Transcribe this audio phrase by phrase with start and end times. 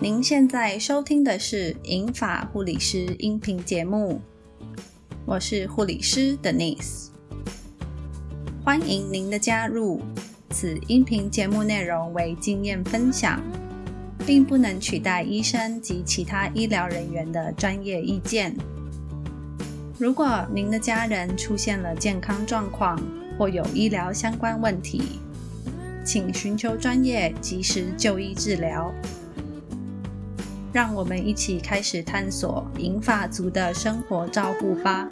[0.00, 4.20] 您现在收听的是《银法护理师》音频节目，
[5.26, 7.08] 我是护理师 Denise，
[8.62, 10.00] 欢迎您的加入。
[10.50, 13.42] 此音频节目内容为经验分享，
[14.24, 18.56] 并不能取代医生及其他医疗人员的专业意见。
[19.98, 22.96] 如果您的家人出现了健康状况
[23.36, 25.18] 或有医疗相关问题，
[26.04, 28.94] 请寻求专业及时就医治疗。
[30.78, 35.08] 让我们一起开始探索银发族的生活照顾吧。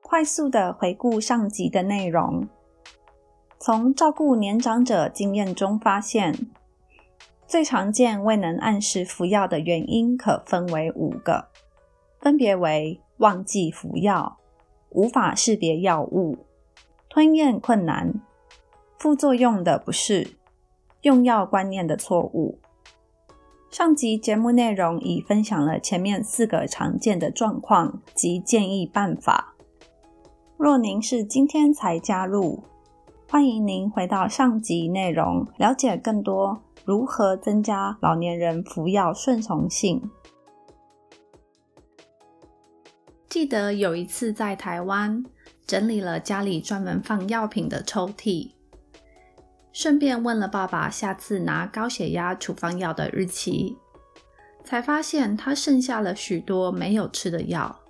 [0.00, 2.46] 快速的回顾上集的内容，
[3.58, 6.32] 从照顾年长者经验中发现，
[7.48, 11.48] 最常见未能按时服药的原因可分为五个，
[12.20, 14.38] 分别为忘记服药、
[14.90, 16.46] 无法识别药物、
[17.08, 18.14] 吞咽困难。
[18.98, 20.36] 副作用的不适，
[21.02, 22.58] 用药观念的错误。
[23.70, 29.54] 上集节目内容已分享了前面四个常见的状况及建议办法。
[30.56, 32.62] 若您是今天才加入，
[33.28, 40.00] 欢迎您回到上集内容，了解更多如何增加老年人服药顺从性。
[43.28, 45.24] 记得有一次在台湾
[45.66, 48.53] 整理了家里专门放药品的抽屉。
[49.74, 53.76] 顺便问了爸爸下次拿高血压处方药的日期，
[54.62, 57.80] 才发现他剩下了许多没有吃的药。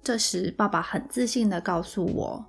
[0.00, 2.46] 这时，爸爸很自信的告诉我，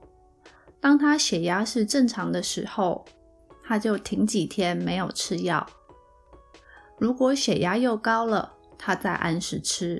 [0.80, 3.04] 当他血压是正常的时候，
[3.66, 5.66] 他就停几天没有吃药；
[7.00, 10.00] 如果血压又高了，他再按时吃。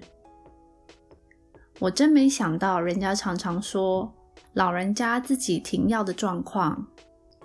[1.80, 4.14] 我真没想到，人家常常说
[4.54, 6.86] 老人家自己停药的状况。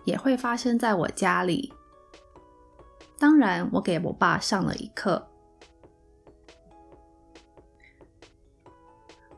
[0.07, 1.71] 也会发生在我家里。
[3.19, 5.29] 当然，我给我爸上了一课，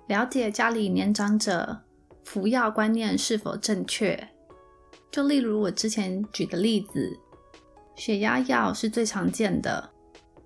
[0.06, 1.80] 了解家里年长者
[2.24, 4.28] 服药观念是否正确。
[5.10, 7.18] 就例如我之前举的例子，
[7.96, 9.90] 血压药是最常见的。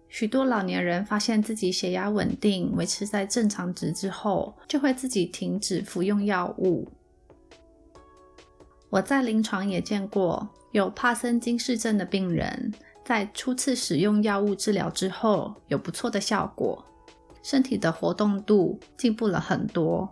[0.09, 6.87] 许多老年人发现自己血压稳定，维持在正常值之后，就会自己停止服用药物。
[8.93, 12.71] 我在临床也见过有帕森金氏症的病人，
[13.03, 16.85] 在初次使用药物治疗之后有不错的效果，
[17.43, 20.07] 身体的活动度进步了很多。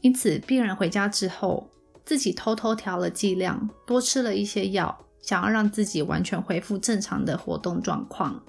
[0.00, 1.68] 因此，病人回家之后
[2.02, 8.42] 自己偷偷调了剂量，多吃了一些药，想要让自己完全恢复正常的活动状况。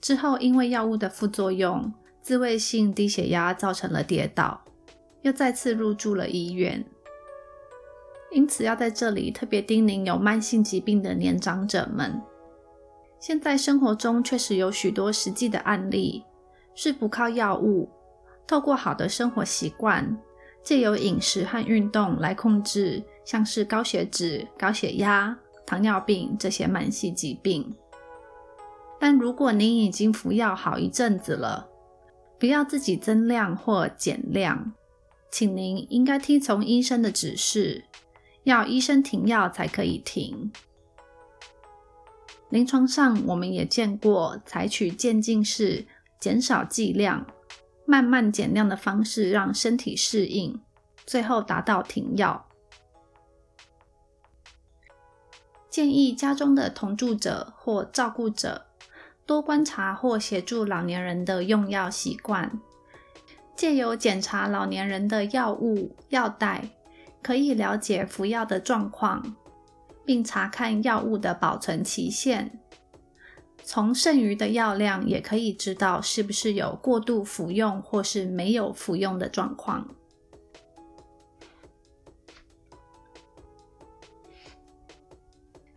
[0.00, 4.62] 之后，因为药物的副作用，自慰性低血压造成了跌倒，
[5.22, 6.86] 又再次入住了医院。
[8.32, 12.20] 因此，要在这里特别叮咛有慢性疾病的年长者们：
[13.20, 16.24] 现在生活中确实有许多实际的案例，
[16.74, 17.88] 是不靠药物，
[18.46, 20.18] 透过好的生活习惯，
[20.62, 27.74] 借由饮食和运动来控制，像是高血脂、高血压、糖尿病这些慢性疾病。
[28.98, 31.68] 但如果您已经服药好一阵子了，
[32.38, 34.72] 不要自己增量或减量，
[35.30, 37.84] 请您应该听从医生的指示。
[38.46, 40.52] 要医生停药才可以停。
[42.48, 45.84] 临床上我们也见过采取渐进式、
[46.20, 47.26] 减少剂量、
[47.84, 50.60] 慢慢减量的方式，让身体适应，
[51.04, 52.46] 最后达到停药。
[55.68, 58.66] 建议家中的同住者或照顾者
[59.26, 62.60] 多观察或协助老年人的用药习惯，
[63.56, 66.75] 借由检查老年人的药物药袋。
[67.26, 69.34] 可以了解服药的状况，
[70.04, 72.60] 并查看药物的保存期限。
[73.64, 79.88] 从剩余的药量也可以知道是不是有过度服用或是没有服用的状况。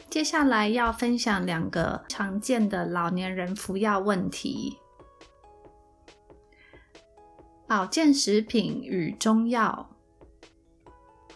[0.08, 4.78] 接下来要分享两个常见的老年人服药问题：
[7.68, 9.90] 保健食品与中药。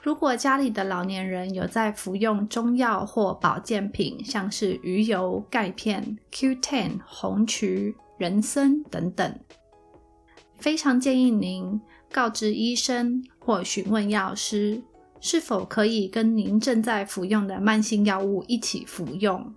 [0.03, 9.39] 如果家里的老年人有在服用中药或保健品，像是鱼油、钙片、Q10、红曲、人参等等，
[10.57, 11.79] 非常建议您
[12.11, 14.83] 告知医生或询问药师，
[15.21, 19.55] 是否可以跟您正在服用的慢性药物一起服用。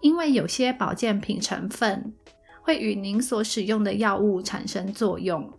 [0.00, 2.14] 因为有些保健品成分
[2.62, 5.52] 会与您所使用的药物产生作用，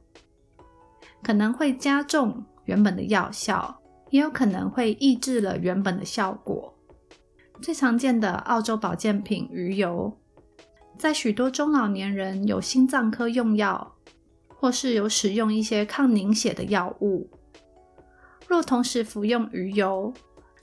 [1.22, 2.44] 可能会加重。
[2.70, 3.82] 原本的药效，
[4.12, 6.72] 也有可能会抑制了原本的效果。
[7.64, 10.16] 最常见的澳洲保健品鱼油，
[11.00, 13.96] 在许多中老年人有心脏科用药，
[14.48, 17.28] 或是有使用一些抗凝血的药物，
[18.48, 20.14] 若同时服用鱼油，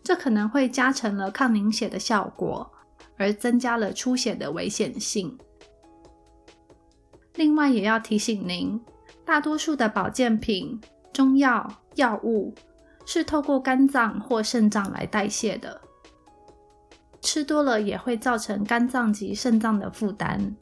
[0.05, 2.71] 这可能会加成了抗凝血的效果，
[3.17, 5.37] 而增加了出血的危险性。
[7.35, 8.81] 另外，也要提醒您，
[9.25, 10.81] 大多数的保健品、
[11.17, 12.55] 中药、药物
[13.07, 15.81] 是透过肝脏或肾脏来代谢的。
[17.23, 20.55] 吃多了也会造成肝脏及肾脏的负担，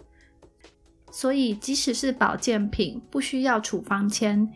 [1.11, 4.49] 所以即使是保健品，不需要处方签，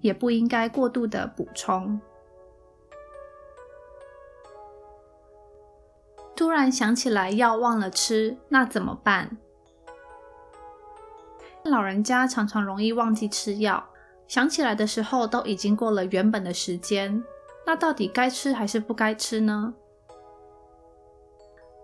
[0.00, 2.00] 也不应该过度的补充。
[6.36, 9.38] 突然想起来药忘了吃，那怎么办？
[11.64, 13.88] 老人家常常容易忘记吃药，
[14.32, 17.22] 想起来的时候都已经过了原本的时间，
[17.66, 19.74] 那到底该吃还是不该吃呢？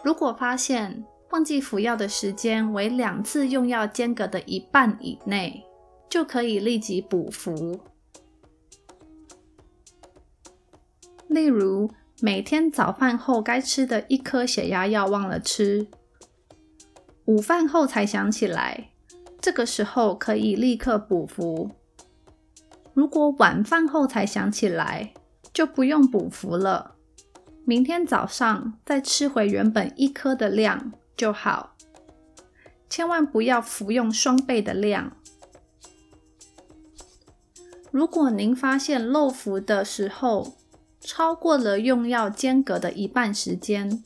[0.03, 5.63] 如果发现忘记服药的时间为两次用药间隔的一半以内，
[6.09, 7.79] 就可以立即补服。
[11.27, 11.91] 例如，
[12.23, 15.87] 每天早饭后该吃的一颗血压药忘了吃，
[17.27, 18.89] 午饭后才想起来，
[19.39, 21.73] 这个时候可以立刻补服。
[22.99, 25.15] 如果晚饭后才想起来，
[25.53, 26.97] 就不用补服了。
[27.65, 31.77] 明天早上再吃回原本一颗的量就好，
[32.91, 35.13] 千万不要服用双倍的量。
[37.93, 40.57] 如果您发现漏服的时候
[41.01, 44.03] 超过了用药间隔的一半时间，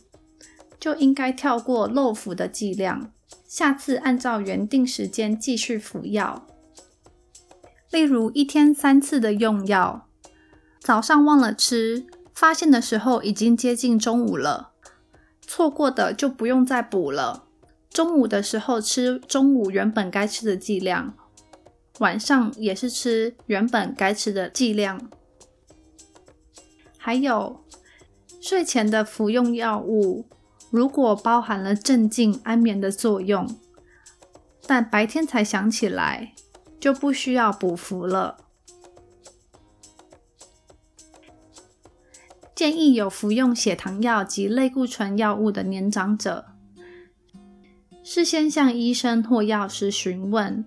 [0.78, 3.10] 就应该跳过漏服的剂量，
[3.46, 6.46] 下次按照原定时间继续服药。
[7.92, 10.08] 例如一天三次的用药，
[10.80, 12.06] 早上忘了吃。
[12.34, 14.72] 发现的时候已经接近中午了，
[15.42, 17.44] 错过的就不用再补了。
[17.90, 21.14] 中午的时候吃中午原本该吃的剂量，
[22.00, 25.08] 晚上也是吃原本该吃的剂量。
[26.96, 27.62] 还有
[28.40, 30.24] 睡前的服用药物，
[30.70, 33.46] 如果包含了镇静、安眠的作用，
[34.66, 36.34] 但白天才想起来，
[36.82, 38.38] 就不需要补服了。
[42.56, 46.46] 建议有服用血糖药及类固醇药物的年长者，
[48.02, 50.64] 事先向医生或药师询问，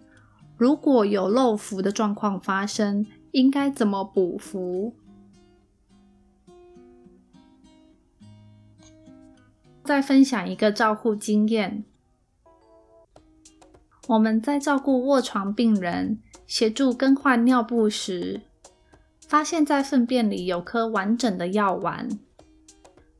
[0.55, 4.95] 如果有漏服的状况发生，应该怎么补服。
[9.83, 11.83] 再分享一个照护经验：
[14.07, 18.41] 我们在照顾卧床病人、协助更换尿布时。
[19.27, 22.07] 发现，在粪便里有颗完整的药丸。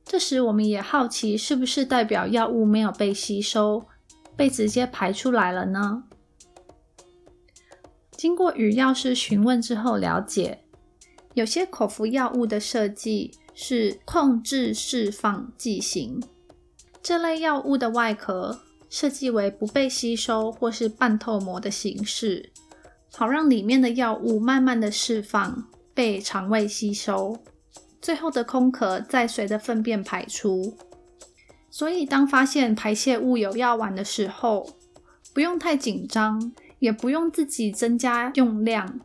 [0.04, 3.88] 这时，我们也好奇，是不是代表药物没有被吸收，
[4.36, 6.04] 被直接排出来了呢？
[8.12, 10.64] 经过与药师询问之后，了解
[11.34, 16.22] 有些口服药物的设计是控制释放剂型。
[17.02, 18.60] 这类药物的外壳
[18.90, 22.52] 设计为不被吸收或是半透膜的形式，
[23.12, 25.68] 好让里面的药物慢慢的释放。
[25.94, 27.38] 被肠胃吸收，
[28.02, 30.76] 最后的空壳再随着粪便排出。
[31.72, 34.76] 所以，当发现排泄物有药丸的时候，
[35.34, 39.00] 不用太紧张，也不用自己增加用量，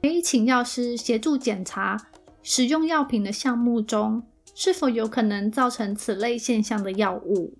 [0.00, 2.08] 可以请药师协助检查
[2.42, 4.22] 使用药品的项目中
[4.54, 7.52] 是否有可能造成此类现象的药物。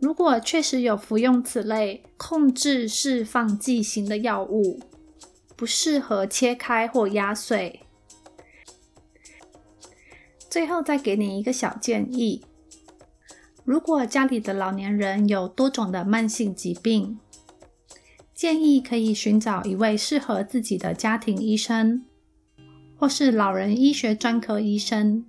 [0.00, 4.80] 如果确实有服用此类控制释放剂型的药物，
[5.54, 7.80] 不适合切开或压碎。
[10.48, 12.42] 最后再给你一个小建议：
[13.62, 17.18] 如果家里的老年人有多种的慢性疾病，
[18.34, 22.06] 建议可以寻找一位适合自己的家庭医生，
[22.96, 25.26] 或是老人医学专科医生，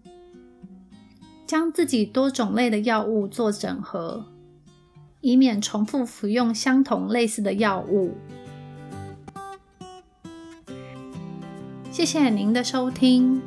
[1.45, 4.30] 将自己多种类的药物做整合，
[5.21, 8.15] 以免重复服用相同类似的药物。
[11.91, 13.41] 谢谢您的收听，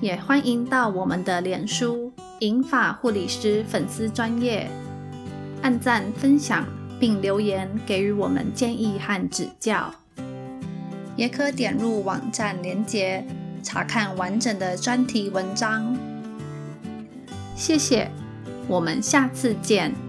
[0.00, 4.68] 也欢迎到我们的脸书“银发护理师”粉丝专业
[5.62, 6.64] 按赞、分享，
[6.98, 9.92] 并留言给予我们建议和指教。
[11.16, 13.26] 也可点入网站连结
[13.64, 15.96] 查看完整的专题文章。
[17.56, 18.08] 谢谢，
[18.68, 20.07] 我们下次见。